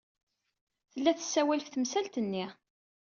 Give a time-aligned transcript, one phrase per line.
[0.91, 2.45] Tella tessawal ɣef temsalt-nni.